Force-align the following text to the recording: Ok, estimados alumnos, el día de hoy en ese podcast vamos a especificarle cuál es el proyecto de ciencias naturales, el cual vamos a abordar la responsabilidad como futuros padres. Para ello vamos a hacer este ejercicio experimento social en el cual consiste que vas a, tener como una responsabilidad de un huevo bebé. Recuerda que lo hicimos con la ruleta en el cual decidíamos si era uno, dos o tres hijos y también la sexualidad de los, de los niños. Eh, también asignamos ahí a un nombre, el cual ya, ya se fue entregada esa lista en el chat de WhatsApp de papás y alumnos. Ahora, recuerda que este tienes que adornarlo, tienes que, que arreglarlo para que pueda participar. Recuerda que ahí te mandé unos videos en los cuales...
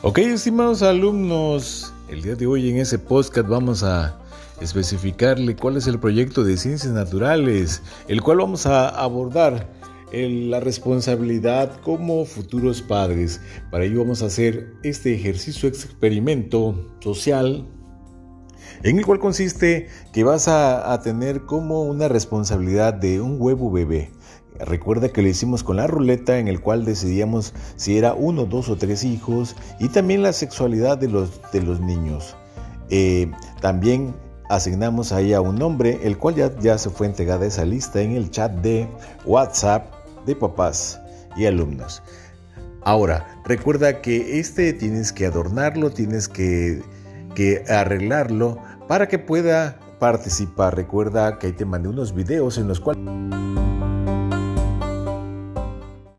Ok, 0.00 0.18
estimados 0.18 0.82
alumnos, 0.82 1.92
el 2.08 2.22
día 2.22 2.36
de 2.36 2.46
hoy 2.46 2.70
en 2.70 2.76
ese 2.76 3.00
podcast 3.00 3.48
vamos 3.48 3.82
a 3.82 4.16
especificarle 4.60 5.56
cuál 5.56 5.76
es 5.76 5.88
el 5.88 5.98
proyecto 5.98 6.44
de 6.44 6.56
ciencias 6.56 6.92
naturales, 6.92 7.82
el 8.06 8.22
cual 8.22 8.38
vamos 8.38 8.64
a 8.66 8.88
abordar 8.88 9.68
la 10.12 10.60
responsabilidad 10.60 11.80
como 11.80 12.24
futuros 12.26 12.80
padres. 12.80 13.40
Para 13.72 13.86
ello 13.86 13.98
vamos 13.98 14.22
a 14.22 14.26
hacer 14.26 14.72
este 14.84 15.16
ejercicio 15.16 15.68
experimento 15.68 16.96
social 17.00 17.66
en 18.82 18.98
el 18.98 19.06
cual 19.06 19.18
consiste 19.18 19.88
que 20.12 20.24
vas 20.24 20.48
a, 20.48 21.00
tener 21.02 21.42
como 21.42 21.82
una 21.82 22.08
responsabilidad 22.08 22.94
de 22.94 23.20
un 23.20 23.36
huevo 23.38 23.70
bebé. 23.70 24.10
Recuerda 24.58 25.10
que 25.10 25.22
lo 25.22 25.28
hicimos 25.28 25.62
con 25.62 25.76
la 25.76 25.86
ruleta 25.86 26.38
en 26.38 26.48
el 26.48 26.60
cual 26.60 26.84
decidíamos 26.84 27.54
si 27.76 27.96
era 27.96 28.14
uno, 28.14 28.44
dos 28.44 28.68
o 28.68 28.76
tres 28.76 29.04
hijos 29.04 29.54
y 29.78 29.88
también 29.88 30.22
la 30.22 30.32
sexualidad 30.32 30.98
de 30.98 31.08
los, 31.08 31.40
de 31.52 31.62
los 31.62 31.80
niños. 31.80 32.36
Eh, 32.90 33.30
también 33.60 34.14
asignamos 34.48 35.12
ahí 35.12 35.32
a 35.32 35.40
un 35.40 35.56
nombre, 35.56 36.00
el 36.02 36.18
cual 36.18 36.34
ya, 36.34 36.58
ya 36.58 36.78
se 36.78 36.90
fue 36.90 37.06
entregada 37.06 37.46
esa 37.46 37.64
lista 37.64 38.00
en 38.00 38.12
el 38.12 38.30
chat 38.30 38.50
de 38.52 38.88
WhatsApp 39.24 39.92
de 40.26 40.34
papás 40.34 41.00
y 41.36 41.46
alumnos. 41.46 42.02
Ahora, 42.82 43.40
recuerda 43.44 44.00
que 44.00 44.38
este 44.38 44.72
tienes 44.72 45.12
que 45.12 45.26
adornarlo, 45.26 45.90
tienes 45.90 46.28
que, 46.28 46.82
que 47.38 47.62
arreglarlo 47.68 48.58
para 48.88 49.06
que 49.06 49.20
pueda 49.20 49.78
participar. 50.00 50.74
Recuerda 50.74 51.38
que 51.38 51.46
ahí 51.46 51.52
te 51.52 51.64
mandé 51.64 51.88
unos 51.88 52.12
videos 52.12 52.58
en 52.58 52.66
los 52.66 52.80
cuales... 52.80 53.00